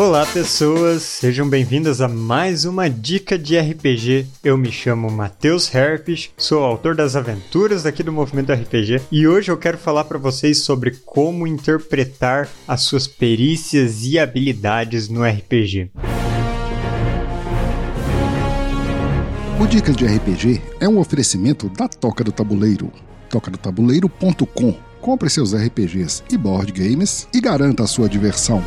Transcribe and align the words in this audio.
Olá, 0.00 0.24
pessoas, 0.24 1.02
sejam 1.02 1.46
bem-vindas 1.46 2.00
a 2.00 2.08
mais 2.08 2.64
uma 2.64 2.88
dica 2.88 3.38
de 3.38 3.58
RPG. 3.58 4.26
Eu 4.42 4.56
me 4.56 4.72
chamo 4.72 5.10
Matheus 5.10 5.72
Herpes, 5.74 6.30
sou 6.38 6.64
autor 6.64 6.94
das 6.94 7.16
aventuras 7.16 7.84
aqui 7.84 8.02
do 8.02 8.10
Movimento 8.10 8.50
RPG 8.50 9.02
e 9.12 9.28
hoje 9.28 9.50
eu 9.50 9.58
quero 9.58 9.76
falar 9.76 10.04
para 10.04 10.16
vocês 10.16 10.62
sobre 10.62 10.92
como 11.04 11.46
interpretar 11.46 12.48
as 12.66 12.80
suas 12.80 13.06
perícias 13.06 14.02
e 14.06 14.18
habilidades 14.18 15.10
no 15.10 15.22
RPG. 15.22 15.90
O 19.60 19.66
Dicas 19.66 19.94
de 19.94 20.06
RPG 20.06 20.62
é 20.80 20.88
um 20.88 20.98
oferecimento 20.98 21.68
da 21.68 21.86
Toca 21.86 22.24
do 22.24 22.32
Tabuleiro. 22.32 22.90
tocadotabuleiro.com. 23.28 24.74
Compre 24.98 25.28
seus 25.28 25.54
RPGs 25.54 26.22
e 26.32 26.38
board 26.38 26.72
games 26.72 27.28
e 27.34 27.40
garanta 27.40 27.82
a 27.82 27.86
sua 27.86 28.08
diversão. 28.08 28.64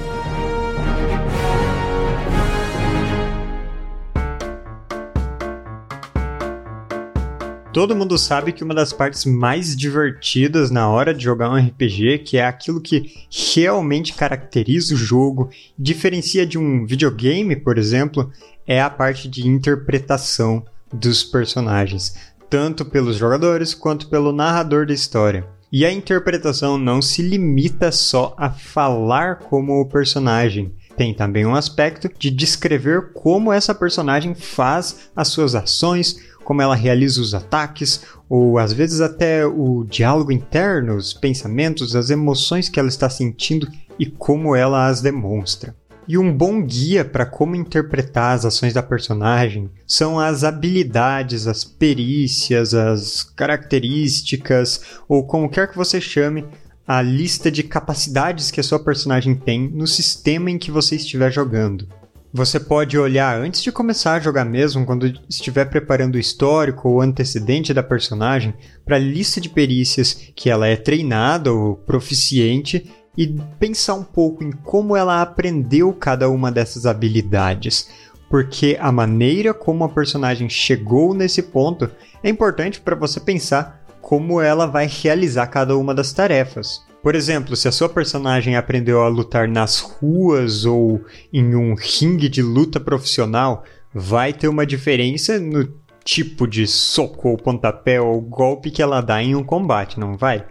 Todo 7.73 7.95
mundo 7.95 8.19
sabe 8.19 8.51
que 8.51 8.63
uma 8.63 8.75
das 8.75 8.93
partes 8.93 9.25
mais 9.25 9.75
divertidas 9.75 10.69
na 10.69 10.87
hora 10.87 11.11
de 11.11 11.23
jogar 11.23 11.49
um 11.49 11.57
RPG, 11.57 12.19
que 12.19 12.37
é 12.37 12.45
aquilo 12.45 12.79
que 12.79 13.11
realmente 13.51 14.13
caracteriza 14.13 14.93
o 14.93 14.97
jogo, 14.97 15.49
diferencia 15.77 16.45
de 16.45 16.55
um 16.55 16.85
videogame, 16.85 17.55
por 17.55 17.79
exemplo, 17.79 18.31
é 18.67 18.79
a 18.79 18.91
parte 18.91 19.27
de 19.27 19.47
interpretação 19.47 20.63
dos 20.93 21.23
personagens, 21.23 22.13
tanto 22.47 22.85
pelos 22.85 23.15
jogadores 23.15 23.73
quanto 23.73 24.07
pelo 24.07 24.31
narrador 24.31 24.85
da 24.85 24.93
história. 24.93 25.43
E 25.71 25.83
a 25.83 25.91
interpretação 25.91 26.77
não 26.77 27.01
se 27.01 27.23
limita 27.23 27.91
só 27.91 28.35
a 28.37 28.51
falar 28.51 29.39
como 29.39 29.81
o 29.81 29.89
personagem. 29.89 30.71
Tem 30.95 31.11
também 31.11 31.43
um 31.43 31.55
aspecto 31.55 32.07
de 32.19 32.29
descrever 32.29 33.13
como 33.13 33.51
essa 33.51 33.73
personagem 33.73 34.35
faz 34.35 35.09
as 35.15 35.29
suas 35.29 35.55
ações, 35.55 36.15
como 36.43 36.61
ela 36.61 36.75
realiza 36.75 37.21
os 37.21 37.33
ataques, 37.33 38.01
ou 38.29 38.57
às 38.57 38.73
vezes 38.73 39.01
até 39.01 39.45
o 39.45 39.83
diálogo 39.83 40.31
interno, 40.31 40.95
os 40.95 41.13
pensamentos, 41.13 41.95
as 41.95 42.09
emoções 42.09 42.69
que 42.69 42.79
ela 42.79 42.89
está 42.89 43.09
sentindo 43.09 43.67
e 43.97 44.05
como 44.05 44.55
ela 44.55 44.87
as 44.87 45.01
demonstra. 45.01 45.75
E 46.05 46.17
um 46.17 46.35
bom 46.35 46.61
guia 46.61 47.05
para 47.05 47.25
como 47.25 47.55
interpretar 47.55 48.35
as 48.35 48.43
ações 48.43 48.73
da 48.73 48.83
personagem 48.83 49.69
são 49.87 50.19
as 50.19 50.43
habilidades, 50.43 51.47
as 51.47 51.63
perícias, 51.63 52.73
as 52.73 53.23
características, 53.23 54.81
ou 55.07 55.25
como 55.25 55.49
quer 55.49 55.69
que 55.69 55.77
você 55.77 56.01
chame, 56.01 56.45
a 56.85 57.01
lista 57.01 57.49
de 57.49 57.63
capacidades 57.63 58.51
que 58.51 58.59
a 58.59 58.63
sua 58.63 58.79
personagem 58.79 59.33
tem 59.33 59.69
no 59.69 59.87
sistema 59.87 60.51
em 60.51 60.57
que 60.57 60.69
você 60.69 60.97
estiver 60.97 61.31
jogando. 61.31 61.87
Você 62.35 62.59
pode 62.59 62.97
olhar 62.97 63.39
antes 63.39 63.61
de 63.61 63.71
começar 63.71 64.13
a 64.13 64.19
jogar 64.19 64.43
mesmo, 64.43 64.87
quando 64.87 65.05
estiver 65.29 65.65
preparando 65.65 66.15
o 66.15 66.19
histórico 66.19 66.89
ou 66.89 66.99
antecedente 66.99 67.75
da 67.75 67.83
personagem, 67.83 68.55
para 68.83 68.95
a 68.95 68.99
lista 68.99 69.39
de 69.39 69.47
perícias 69.47 70.31
que 70.35 70.49
ela 70.49 70.65
é 70.65 70.75
treinada 70.75 71.53
ou 71.53 71.75
proficiente 71.75 72.91
e 73.15 73.27
pensar 73.59 73.93
um 73.93 74.03
pouco 74.03 74.43
em 74.43 74.51
como 74.51 74.97
ela 74.97 75.21
aprendeu 75.21 75.93
cada 75.93 76.27
uma 76.27 76.51
dessas 76.51 76.87
habilidades. 76.87 77.87
Porque 78.27 78.79
a 78.81 78.91
maneira 78.91 79.53
como 79.53 79.83
a 79.83 79.89
personagem 79.89 80.49
chegou 80.49 81.13
nesse 81.13 81.43
ponto 81.43 81.87
é 82.23 82.29
importante 82.29 82.81
para 82.81 82.95
você 82.95 83.19
pensar 83.19 83.85
como 84.01 84.41
ela 84.41 84.65
vai 84.65 84.87
realizar 84.87 85.45
cada 85.45 85.77
uma 85.77 85.93
das 85.93 86.11
tarefas. 86.11 86.81
Por 87.03 87.15
exemplo, 87.15 87.53
se 87.57 87.67
a 87.67 87.71
sua 87.71 87.89
personagem 87.89 88.55
aprendeu 88.55 89.01
a 89.01 89.09
lutar 89.09 89.45
nas 89.45 89.81
ruas 89.81 90.63
ou 90.63 91.03
em 91.33 91.53
um 91.53 91.75
ringue 91.75 92.29
de 92.29 92.41
luta 92.41 92.79
profissional, 92.79 93.65
vai 93.93 94.31
ter 94.31 94.47
uma 94.47 94.65
diferença 94.65 95.37
no 95.37 95.67
tipo 96.05 96.47
de 96.47 96.65
soco 96.65 97.27
ou 97.27 97.37
pontapé 97.37 97.99
ou 97.99 98.21
golpe 98.21 98.71
que 98.71 98.81
ela 98.81 99.01
dá 99.01 99.21
em 99.21 99.35
um 99.35 99.43
combate, 99.43 99.99
não 99.99 100.15
vai? 100.15 100.45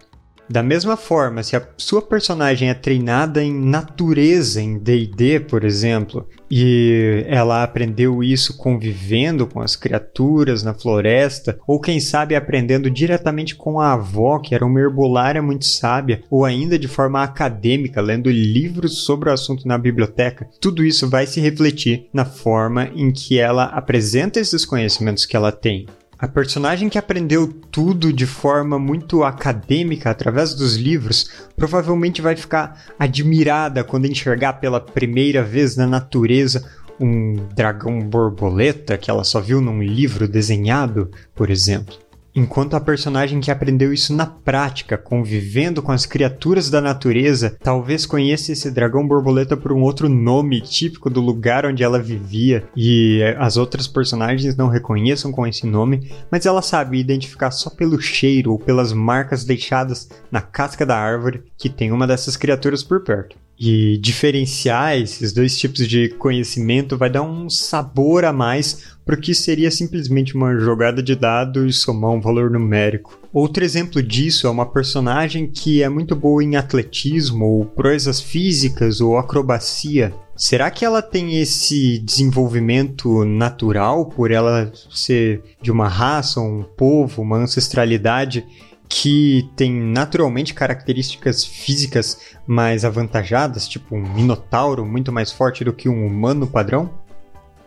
Da 0.48 0.62
mesma 0.62 0.97
forma, 0.97 1.42
se 1.42 1.56
a 1.56 1.66
sua 1.78 2.03
personagem 2.03 2.69
é 2.69 2.75
treinada 2.75 3.42
em 3.42 3.54
natureza, 3.54 4.60
em 4.60 4.78
DD, 4.78 5.41
por 5.41 5.64
exemplo, 5.64 6.28
e 6.50 7.25
ela 7.26 7.62
aprendeu 7.62 8.22
isso 8.22 8.56
convivendo 8.58 9.47
com 9.47 9.60
as 9.60 9.76
criaturas 9.76 10.62
na 10.62 10.75
floresta, 10.75 11.58
ou 11.66 11.80
quem 11.80 12.00
sabe 12.00 12.34
aprendendo 12.34 12.91
diretamente 12.91 13.54
com 13.54 13.80
a 13.80 13.94
avó, 13.94 14.38
que 14.38 14.54
era 14.54 14.66
uma 14.66 14.80
herbolária 14.80 15.41
muito 15.41 15.64
sábia, 15.64 16.22
ou 16.28 16.44
ainda 16.44 16.78
de 16.78 16.88
forma 16.88 17.22
acadêmica, 17.22 18.00
lendo 18.03 18.30
livros 18.30 19.04
sobre 19.04 19.30
o 19.30 19.32
assunto 19.32 19.66
na 19.66 19.78
biblioteca, 19.78 20.48
tudo 20.60 20.84
isso 20.84 21.09
vai 21.09 21.26
se 21.26 21.41
refletir 21.41 22.09
na 22.12 22.24
forma 22.24 22.91
em 22.94 23.10
que 23.10 23.38
ela 23.38 23.64
apresenta 23.64 24.41
esses 24.41 24.64
conhecimentos 24.64 25.24
que 25.24 25.36
ela 25.36 25.53
tem. 25.53 25.86
A 26.22 26.28
personagem 26.28 26.88
que 26.88 26.99
aprendeu 26.99 27.49
tudo 27.49 28.12
de 28.12 28.27
forma 28.27 28.78
muito 28.78 29.25
acadêmica 29.25 30.09
através 30.09 30.55
dos 30.55 30.77
livros 30.77 31.28
provavelmente 31.56 32.22
vai 32.22 32.37
ficar 32.37 32.81
admirada 32.97 33.83
quando 33.83 34.06
enxergar 34.06 34.53
pela 34.53 34.81
primeira 34.81 35.43
vez 35.43 35.75
na 35.75 35.84
natureza 35.84 36.65
um 37.00 37.34
dragão 37.56 37.99
borboleta 37.99 38.97
que 38.97 39.10
ela 39.10 39.25
só 39.25 39.41
viu 39.41 39.60
num 39.60 39.83
livro 39.83 40.28
desenhado, 40.28 41.10
por 41.34 41.50
exemplo. 41.50 41.97
Enquanto 42.34 42.75
a 42.75 42.81
personagem 42.81 43.41
que 43.41 43.50
aprendeu 43.50 43.93
isso 43.93 44.15
na 44.15 44.25
prática, 44.25 44.97
convivendo 44.97 45.82
com 45.82 45.93
as 45.93 46.06
criaturas 46.06 46.70
da 46.70 46.81
natureza, 46.81 47.59
talvez 47.62 48.06
conheça 48.06 48.53
esse 48.53 48.70
dragão 48.70 49.06
borboleta 49.06 49.54
por 49.54 49.70
um 49.70 49.82
outro 49.82 50.09
nome 50.09 50.62
típico 50.62 51.10
do 51.10 51.21
lugar 51.21 51.66
onde 51.66 51.82
ela 51.82 51.98
vivia 51.98 52.65
e 52.75 53.21
as 53.38 53.59
outras 53.59 53.87
personagens 53.87 54.56
não 54.56 54.69
reconheçam 54.69 55.31
com 55.31 55.47
esse 55.47 55.66
nome, 55.66 56.10
mas 56.31 56.47
ela 56.47 56.62
sabe 56.62 56.98
identificar 56.98 57.50
só 57.50 57.69
pelo 57.69 58.00
cheiro 58.00 58.53
ou 58.53 58.59
pelas 58.59 58.94
marcas 58.94 59.44
deixadas 59.44 60.09
na 60.31 60.41
casca 60.41 60.87
da 60.87 60.97
árvore 60.97 61.42
que 61.59 61.69
tem 61.69 61.92
uma 61.92 62.06
dessas 62.06 62.34
criaturas 62.34 62.82
por 62.82 63.04
perto. 63.04 63.37
E 63.65 63.97
diferenciar 63.97 64.99
esses 64.99 65.33
dois 65.33 65.56
tipos 65.56 65.87
de 65.87 66.09
conhecimento 66.09 66.99
vai 66.99 67.09
dar 67.09 67.23
um 67.23 67.49
sabor 67.49 68.25
a 68.25 68.33
mais 68.33 68.97
para 69.06 69.15
o 69.15 69.21
que 69.21 69.33
seria 69.37 69.71
simplesmente 69.71 70.34
uma 70.34 70.59
jogada 70.59 71.00
de 71.00 71.15
dado 71.15 71.65
e 71.65 71.72
somar 71.72 72.11
um 72.11 72.21
valor 72.21 72.51
numérico. 72.51 73.21
Outro 73.33 73.62
exemplo 73.62 74.03
disso 74.03 74.49
é 74.49 74.51
uma 74.51 74.67
personagem 74.67 75.47
que 75.47 75.81
é 75.81 75.89
muito 75.89 76.17
boa 76.17 76.43
em 76.43 76.56
atletismo, 76.56 77.45
ou 77.45 77.65
proezas 77.65 78.21
físicas, 78.21 79.01
ou 79.01 79.17
acrobacia. 79.17 80.12
Será 80.34 80.69
que 80.69 80.84
ela 80.84 81.01
tem 81.01 81.39
esse 81.41 82.01
desenvolvimento 82.01 83.25
natural 83.25 84.06
por 84.06 84.33
ela 84.33 84.72
ser 84.91 85.41
de 85.62 85.71
uma 85.71 85.87
raça, 85.87 86.41
um 86.41 86.65
povo, 86.65 87.22
uma 87.22 87.37
ancestralidade 87.37 88.45
que 88.94 89.50
tem 89.56 89.72
naturalmente 89.72 90.53
características 90.53 91.42
físicas 91.47 92.36
mais 92.47 92.84
avantajadas, 92.84 93.66
tipo 93.66 93.97
um 93.97 94.03
minotauro 94.03 94.84
muito 94.84 95.10
mais 95.10 95.32
forte 95.32 95.64
do 95.64 95.72
que 95.72 95.88
um 95.88 96.06
humano 96.06 96.47
padrão? 96.47 96.91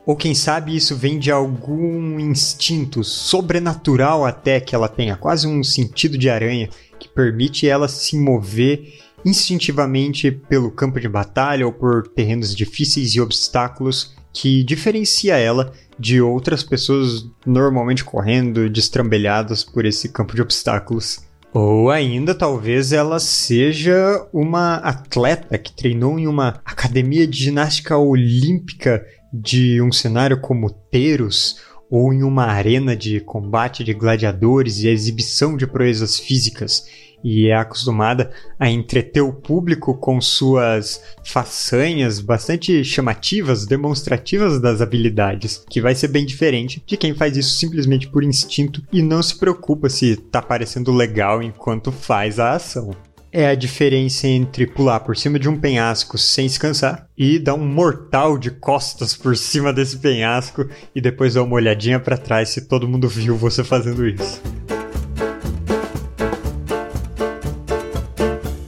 Ou 0.05 0.15
quem 0.15 0.35
sabe 0.35 0.75
isso 0.75 0.95
vem 0.95 1.17
de 1.17 1.31
algum 1.31 2.19
instinto 2.19 3.03
sobrenatural 3.03 4.23
até 4.23 4.59
que 4.59 4.75
ela 4.75 4.87
tenha, 4.87 5.15
quase 5.15 5.47
um 5.47 5.63
sentido 5.63 6.15
de 6.15 6.29
aranha 6.29 6.69
que 6.99 7.09
permite 7.09 7.67
ela 7.67 7.87
se 7.87 8.15
mover 8.15 8.93
instintivamente 9.25 10.29
pelo 10.29 10.69
campo 10.69 10.99
de 10.99 11.09
batalha 11.09 11.65
ou 11.65 11.73
por 11.73 12.07
terrenos 12.09 12.55
difíceis 12.55 13.15
e 13.15 13.19
obstáculos 13.19 14.15
que 14.35 14.65
diferencia 14.65 15.37
ela 15.37 15.71
de 15.97 16.21
outras 16.21 16.61
pessoas 16.61 17.25
normalmente 17.45 18.03
correndo 18.03 18.69
destrambelhadas 18.69 19.63
por 19.63 19.85
esse 19.85 20.09
campo 20.09 20.35
de 20.35 20.41
obstáculos. 20.41 21.23
Ou 21.53 21.89
ainda 21.89 22.35
talvez 22.35 22.91
ela 22.91 23.17
seja 23.17 24.27
uma 24.33 24.75
atleta 24.75 25.57
que 25.57 25.73
treinou 25.73 26.19
em 26.19 26.27
uma 26.27 26.59
academia 26.65 27.25
de 27.25 27.45
ginástica 27.45 27.97
olímpica 27.97 29.05
de 29.33 29.81
um 29.81 29.89
cenário 29.89 30.41
como 30.41 30.69
Teros 30.69 31.61
ou 31.89 32.11
em 32.11 32.23
uma 32.23 32.45
arena 32.45 32.93
de 32.93 33.21
combate 33.21 33.85
de 33.85 33.93
gladiadores 33.93 34.79
e 34.79 34.89
exibição 34.89 35.55
de 35.55 35.65
proezas 35.65 36.19
físicas 36.19 36.83
e 37.23 37.47
é 37.47 37.55
acostumada 37.55 38.31
a 38.59 38.69
entreter 38.69 39.21
o 39.21 39.33
público 39.33 39.95
com 39.97 40.19
suas 40.21 41.01
façanhas 41.23 42.19
bastante 42.19 42.83
chamativas, 42.83 43.65
demonstrativas 43.65 44.61
das 44.61 44.81
habilidades, 44.81 45.63
que 45.69 45.81
vai 45.81 45.95
ser 45.95 46.09
bem 46.09 46.25
diferente 46.25 46.83
de 46.85 46.97
quem 46.97 47.13
faz 47.13 47.35
isso 47.37 47.55
simplesmente 47.55 48.07
por 48.07 48.23
instinto 48.23 48.81
e 48.91 49.01
não 49.01 49.21
se 49.21 49.37
preocupa 49.37 49.89
se 49.89 50.15
tá 50.15 50.41
parecendo 50.41 50.91
legal 50.91 51.41
enquanto 51.41 51.91
faz 51.91 52.39
a 52.39 52.53
ação 52.53 52.95
é 53.35 53.49
a 53.49 53.55
diferença 53.55 54.29
entre 54.29 54.65
pular 54.65 55.01
por 55.01 55.17
cima 55.17 55.37
de 55.37 55.49
um 55.49 55.59
penhasco 55.59 56.17
sem 56.17 56.47
descansar 56.47 57.09
e 57.17 57.37
dar 57.37 57.55
um 57.55 57.67
mortal 57.67 58.37
de 58.37 58.49
costas 58.49 59.13
por 59.13 59.35
cima 59.35 59.73
desse 59.73 59.97
penhasco 59.97 60.65
e 60.95 61.01
depois 61.01 61.33
dar 61.33 61.43
uma 61.43 61.55
olhadinha 61.55 61.99
para 61.99 62.17
trás 62.17 62.47
se 62.47 62.61
todo 62.61 62.87
mundo 62.87 63.09
viu 63.09 63.35
você 63.35 63.61
fazendo 63.61 64.07
isso. 64.07 64.41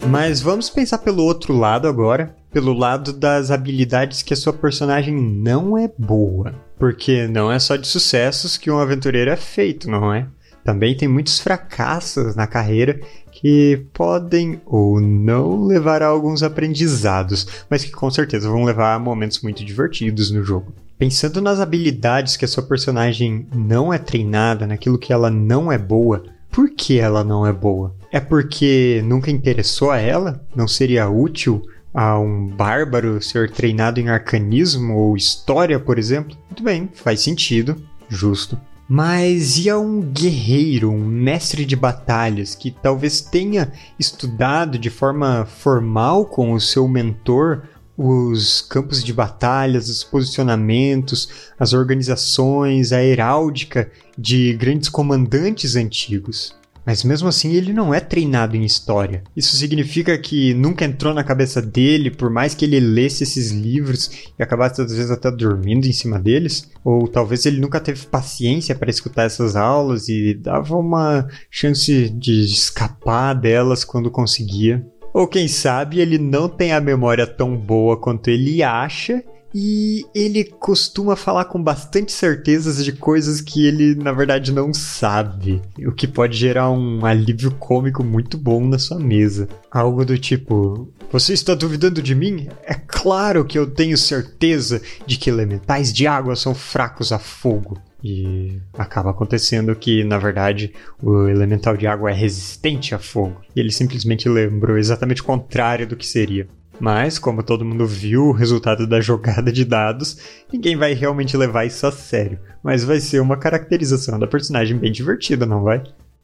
Mas 0.09 0.39
vamos 0.41 0.69
pensar 0.69 0.99
pelo 0.99 1.23
outro 1.23 1.53
lado 1.53 1.85
agora, 1.85 2.33
pelo 2.51 2.71
lado 2.71 3.11
das 3.11 3.51
habilidades 3.51 4.21
que 4.21 4.33
a 4.33 4.37
sua 4.37 4.53
personagem 4.53 5.13
não 5.13 5.77
é 5.77 5.91
boa. 5.97 6.55
Porque 6.79 7.27
não 7.27 7.51
é 7.51 7.59
só 7.59 7.75
de 7.75 7.87
sucessos 7.87 8.55
que 8.55 8.71
um 8.71 8.79
aventureiro 8.79 9.29
é 9.29 9.35
feito, 9.35 9.89
não 9.89 10.13
é? 10.13 10.25
Também 10.63 10.95
tem 10.95 11.07
muitos 11.07 11.39
fracassos 11.39 12.35
na 12.35 12.47
carreira 12.47 12.99
que 13.31 13.85
podem 13.93 14.61
ou 14.65 14.99
não 15.01 15.65
levar 15.65 16.01
a 16.01 16.07
alguns 16.07 16.41
aprendizados, 16.41 17.65
mas 17.69 17.83
que 17.83 17.91
com 17.91 18.09
certeza 18.09 18.49
vão 18.49 18.63
levar 18.63 18.95
a 18.95 18.99
momentos 18.99 19.41
muito 19.41 19.63
divertidos 19.63 20.31
no 20.31 20.43
jogo. 20.43 20.73
Pensando 20.97 21.41
nas 21.41 21.59
habilidades 21.59 22.37
que 22.37 22.45
a 22.45 22.47
sua 22.47 22.63
personagem 22.63 23.45
não 23.53 23.93
é 23.93 23.97
treinada, 23.97 24.65
naquilo 24.65 24.97
que 24.97 25.13
ela 25.13 25.29
não 25.29 25.71
é 25.71 25.77
boa, 25.77 26.23
por 26.49 26.69
que 26.69 26.97
ela 26.97 27.23
não 27.23 27.45
é 27.45 27.53
boa? 27.53 27.93
É 28.11 28.19
porque 28.19 29.01
nunca 29.05 29.29
interessou 29.29 29.91
a 29.91 29.97
ela? 29.97 30.45
Não 30.55 30.67
seria 30.67 31.09
útil 31.09 31.61
a 31.93 32.19
um 32.19 32.47
bárbaro 32.47 33.21
ser 33.21 33.51
treinado 33.51 33.99
em 33.99 34.09
arcanismo 34.09 34.95
ou 34.95 35.17
história, 35.17 35.79
por 35.79 35.97
exemplo? 35.97 36.37
Muito 36.49 36.63
bem, 36.63 36.89
faz 36.93 37.21
sentido, 37.21 37.75
justo. 38.07 38.59
Mas 38.89 39.57
e 39.57 39.69
a 39.69 39.77
um 39.77 39.99
guerreiro, 39.99 40.89
um 40.89 41.03
mestre 41.03 41.65
de 41.65 41.75
batalhas 41.75 42.55
que 42.55 42.71
talvez 42.71 43.19
tenha 43.19 43.71
estudado 43.99 44.79
de 44.79 44.89
forma 44.89 45.45
formal 45.45 46.25
com 46.25 46.53
o 46.53 46.61
seu 46.61 46.87
mentor 46.87 47.63
os 47.97 48.61
campos 48.61 49.03
de 49.03 49.11
batalhas, 49.11 49.89
os 49.89 50.03
posicionamentos, 50.03 51.49
as 51.59 51.73
organizações, 51.73 52.91
a 52.91 53.03
heráldica 53.03 53.91
de 54.15 54.53
grandes 54.53 54.87
comandantes 54.87 55.75
antigos. 55.75 56.55
Mas 56.87 57.03
mesmo 57.03 57.27
assim 57.27 57.51
ele 57.51 57.73
não 57.73 57.93
é 57.93 57.99
treinado 57.99 58.55
em 58.55 58.63
história. 58.63 59.21
Isso 59.35 59.57
significa 59.57 60.17
que 60.17 60.53
nunca 60.53 60.85
entrou 60.85 61.13
na 61.13 61.21
cabeça 61.21 61.61
dele, 61.61 62.09
por 62.09 62.29
mais 62.29 62.55
que 62.55 62.63
ele 62.63 62.79
lesse 62.79 63.23
esses 63.23 63.51
livros 63.51 64.09
e 64.39 64.41
acabasse 64.41 64.81
às 64.81 64.93
vezes 64.93 65.11
até 65.11 65.29
dormindo 65.29 65.85
em 65.85 65.91
cima 65.91 66.17
deles, 66.17 66.71
ou 66.85 67.05
talvez 67.05 67.45
ele 67.45 67.59
nunca 67.59 67.81
teve 67.81 68.05
paciência 68.05 68.73
para 68.73 68.89
escutar 68.89 69.23
essas 69.23 69.57
aulas 69.57 70.07
e 70.07 70.33
dava 70.33 70.77
uma 70.77 71.27
chance 71.51 72.09
de 72.09 72.45
escapar 72.45 73.33
delas 73.33 73.83
quando 73.83 74.09
conseguia. 74.09 74.87
Ou 75.13 75.27
quem 75.27 75.49
sabe 75.49 75.99
ele 75.99 76.17
não 76.17 76.47
tem 76.47 76.71
a 76.71 76.79
memória 76.79 77.27
tão 77.27 77.57
boa 77.57 77.99
quanto 77.99 78.29
ele 78.29 78.63
acha 78.63 79.21
e 79.59 80.05
ele 80.13 80.43
costuma 80.43 81.15
falar 81.15 81.45
com 81.45 81.59
bastante 81.59 82.11
certezas 82.11 82.85
de 82.85 82.91
coisas 82.91 83.41
que 83.41 83.65
ele, 83.65 83.95
na 83.95 84.11
verdade, 84.11 84.51
não 84.51 84.71
sabe. 84.71 85.59
O 85.79 85.91
que 85.91 86.07
pode 86.07 86.37
gerar 86.37 86.69
um 86.69 87.03
alívio 87.03 87.49
cômico 87.49 88.03
muito 88.03 88.37
bom 88.37 88.63
na 88.63 88.77
sua 88.77 88.99
mesa. 88.99 89.49
Algo 89.71 90.05
do 90.05 90.15
tipo: 90.15 90.93
Você 91.11 91.33
está 91.33 91.55
duvidando 91.55 92.03
de 92.03 92.13
mim? 92.13 92.47
É 92.63 92.75
claro 92.75 93.43
que 93.43 93.57
eu 93.57 93.65
tenho 93.65 93.97
certeza 93.97 94.79
de 95.07 95.17
que 95.17 95.27
elementais 95.27 95.91
de 95.91 96.05
água 96.05 96.35
são 96.35 96.53
fracos 96.53 97.11
a 97.11 97.17
fogo. 97.17 97.81
E 98.03 98.59
acaba 98.77 99.09
acontecendo 99.09 99.75
que, 99.75 100.03
na 100.03 100.19
verdade, 100.19 100.71
o 101.01 101.27
elemental 101.27 101.75
de 101.75 101.87
água 101.87 102.11
é 102.11 102.13
resistente 102.13 102.93
a 102.93 102.99
fogo. 102.99 103.41
E 103.55 103.59
ele 103.59 103.71
simplesmente 103.71 104.29
lembrou 104.29 104.77
exatamente 104.77 105.23
o 105.23 105.25
contrário 105.25 105.87
do 105.87 105.95
que 105.95 106.05
seria. 106.05 106.47
Mas, 106.79 107.17
como 107.17 107.43
todo 107.43 107.65
mundo 107.65 107.85
viu 107.85 108.25
o 108.25 108.31
resultado 108.31 108.85
da 108.85 109.01
jogada 109.01 109.51
de 109.51 109.65
dados, 109.65 110.17
ninguém 110.51 110.75
vai 110.75 110.93
realmente 110.93 111.35
levar 111.35 111.65
isso 111.65 111.85
a 111.87 111.91
sério. 111.91 112.39
Mas 112.63 112.83
vai 112.83 112.99
ser 112.99 113.19
uma 113.19 113.37
caracterização 113.37 114.19
da 114.19 114.27
personagem 114.27 114.77
bem 114.77 114.91
divertida, 114.91 115.45
não 115.45 115.63
vai? 115.63 115.83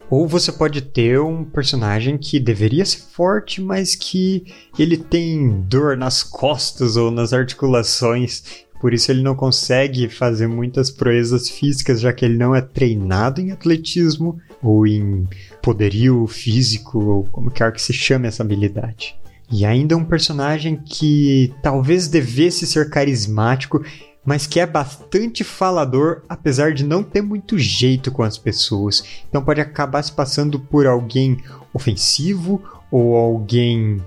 Ou 0.09 0.27
você 0.27 0.51
pode 0.51 0.81
ter 0.81 1.19
um 1.19 1.43
personagem 1.43 2.17
que 2.17 2.39
deveria 2.39 2.85
ser 2.85 2.99
forte, 2.99 3.61
mas 3.61 3.95
que 3.95 4.45
ele 4.77 4.97
tem 4.97 5.61
dor 5.61 5.97
nas 5.97 6.21
costas 6.21 6.95
ou 6.95 7.09
nas 7.09 7.33
articulações, 7.33 8.43
por 8.79 8.93
isso 8.93 9.09
ele 9.11 9.23
não 9.23 9.33
consegue 9.33 10.09
fazer 10.09 10.45
muitas 10.45 10.91
proezas 10.91 11.49
físicas, 11.49 12.01
já 12.01 12.11
que 12.11 12.25
ele 12.25 12.37
não 12.37 12.53
é 12.53 12.61
treinado 12.61 13.41
em 13.41 13.51
atletismo 13.51 14.39
ou 14.61 14.85
em 14.85 15.25
poderio 15.61 16.27
físico, 16.27 16.99
ou 16.99 17.23
como 17.23 17.49
quer 17.49 17.71
que 17.71 17.81
se 17.81 17.93
chame 17.93 18.27
essa 18.27 18.43
habilidade. 18.43 19.15
E 19.53 19.63
ainda 19.65 19.95
um 19.95 20.03
personagem 20.03 20.75
que 20.75 21.53
talvez 21.61 22.07
devesse 22.07 22.65
ser 22.65 22.89
carismático, 22.89 23.85
mas 24.25 24.47
que 24.47 24.59
é 24.59 24.65
bastante 24.65 25.43
falador, 25.43 26.23
apesar 26.27 26.73
de 26.73 26.83
não 26.83 27.03
ter 27.03 27.21
muito 27.21 27.55
jeito 27.55 28.11
com 28.11 28.23
as 28.23 28.35
pessoas. 28.35 29.03
Então 29.29 29.43
pode 29.43 29.61
acabar 29.61 30.01
se 30.01 30.11
passando 30.11 30.59
por 30.59 30.87
alguém 30.87 31.37
ofensivo 31.71 32.63
ou 32.89 33.15
alguém 33.15 33.97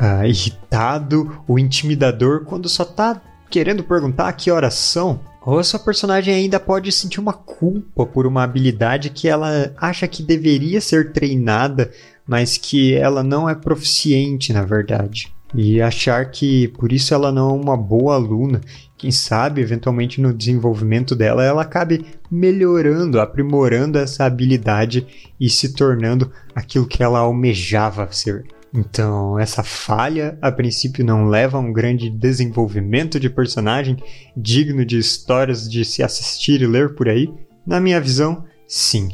uh, 0.00 0.24
irritado 0.24 1.42
ou 1.46 1.58
intimidador 1.58 2.46
quando 2.46 2.66
só 2.66 2.82
tá 2.82 3.20
querendo 3.50 3.84
perguntar 3.84 4.32
que 4.32 4.50
horas 4.50 4.72
são. 4.72 5.20
Ou 5.44 5.58
a 5.58 5.64
sua 5.64 5.78
personagem 5.78 6.34
ainda 6.34 6.58
pode 6.58 6.90
sentir 6.90 7.20
uma 7.20 7.34
culpa 7.34 8.06
por 8.06 8.26
uma 8.26 8.42
habilidade 8.42 9.10
que 9.10 9.28
ela 9.28 9.70
acha 9.76 10.08
que 10.08 10.22
deveria 10.22 10.80
ser 10.80 11.12
treinada 11.12 11.90
mas 12.26 12.56
que 12.56 12.94
ela 12.94 13.22
não 13.22 13.48
é 13.48 13.54
proficiente, 13.54 14.52
na 14.52 14.64
verdade. 14.64 15.32
E 15.54 15.80
achar 15.80 16.30
que 16.30 16.68
por 16.68 16.92
isso 16.92 17.14
ela 17.14 17.30
não 17.30 17.50
é 17.50 17.52
uma 17.52 17.76
boa 17.76 18.16
aluna. 18.16 18.60
Quem 18.98 19.12
sabe, 19.12 19.60
eventualmente, 19.60 20.20
no 20.20 20.34
desenvolvimento 20.34 21.14
dela, 21.14 21.44
ela 21.44 21.62
acabe 21.62 22.04
melhorando, 22.28 23.20
aprimorando 23.20 23.98
essa 23.98 24.24
habilidade 24.24 25.06
e 25.38 25.48
se 25.48 25.72
tornando 25.74 26.32
aquilo 26.54 26.86
que 26.86 27.02
ela 27.02 27.20
almejava 27.20 28.08
ser. 28.10 28.44
Então, 28.74 29.38
essa 29.38 29.62
falha, 29.62 30.36
a 30.42 30.50
princípio, 30.50 31.04
não 31.04 31.28
leva 31.28 31.56
a 31.56 31.60
um 31.60 31.72
grande 31.72 32.10
desenvolvimento 32.10 33.20
de 33.20 33.30
personagem 33.30 33.96
digno 34.36 34.84
de 34.84 34.98
histórias 34.98 35.70
de 35.70 35.84
se 35.84 36.02
assistir 36.02 36.60
e 36.60 36.66
ler 36.66 36.96
por 36.96 37.08
aí? 37.08 37.32
Na 37.64 37.78
minha 37.78 38.00
visão, 38.00 38.44
sim. 38.66 39.10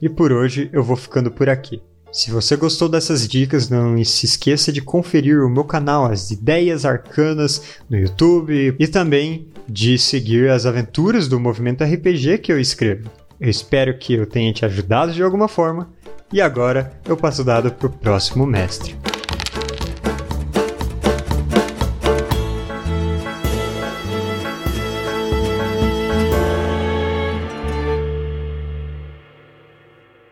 E 0.00 0.08
por 0.08 0.32
hoje 0.32 0.70
eu 0.72 0.82
vou 0.82 0.96
ficando 0.96 1.30
por 1.30 1.48
aqui. 1.48 1.82
Se 2.12 2.30
você 2.30 2.56
gostou 2.56 2.88
dessas 2.88 3.28
dicas, 3.28 3.68
não 3.68 4.02
se 4.04 4.26
esqueça 4.26 4.72
de 4.72 4.80
conferir 4.80 5.40
o 5.44 5.48
meu 5.48 5.62
canal 5.62 6.06
As 6.06 6.30
Ideias 6.30 6.84
Arcanas 6.84 7.62
no 7.88 7.96
YouTube 7.96 8.74
e 8.78 8.88
também 8.88 9.46
de 9.68 9.96
seguir 9.96 10.50
as 10.50 10.66
aventuras 10.66 11.28
do 11.28 11.38
movimento 11.38 11.84
RPG 11.84 12.38
que 12.38 12.52
eu 12.52 12.58
escrevo. 12.58 13.08
Eu 13.38 13.48
espero 13.48 13.96
que 13.96 14.14
eu 14.14 14.26
tenha 14.26 14.52
te 14.52 14.64
ajudado 14.64 15.12
de 15.12 15.22
alguma 15.22 15.46
forma 15.46 15.88
e 16.32 16.40
agora 16.40 16.92
eu 17.08 17.16
passo 17.16 17.42
o 17.42 17.44
dado 17.44 17.70
para 17.70 17.86
o 17.86 17.90
próximo 17.90 18.44
mestre. 18.44 18.96